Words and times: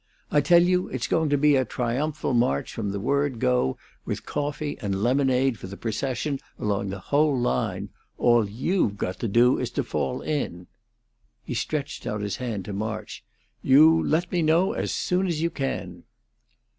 I 0.31 0.41
tell 0.41 0.63
you 0.63 0.87
it's 0.87 1.05
going 1.05 1.29
to 1.29 1.37
be 1.37 1.55
a 1.55 1.63
triumphal 1.63 2.33
march 2.33 2.73
from 2.73 2.89
the 2.89 2.99
word 2.99 3.37
go, 3.37 3.77
with 4.03 4.25
coffee 4.25 4.75
and 4.81 5.03
lemonade 5.03 5.59
for 5.59 5.67
the 5.67 5.77
procession 5.77 6.39
along 6.57 6.89
the 6.89 6.97
whole 6.97 7.37
line. 7.37 7.89
All 8.17 8.49
you've 8.49 8.97
got 8.97 9.19
to 9.19 9.27
do 9.27 9.59
is 9.59 9.69
to 9.73 9.83
fall 9.83 10.23
in." 10.23 10.65
He 11.43 11.53
stretched 11.53 12.07
out 12.07 12.21
his 12.21 12.37
hand 12.37 12.65
to 12.65 12.73
March. 12.73 13.23
"You 13.61 14.03
let 14.03 14.31
me 14.31 14.41
know 14.41 14.73
as 14.73 14.91
soon 14.91 15.27
as 15.27 15.39
you 15.43 15.51
can." 15.51 16.05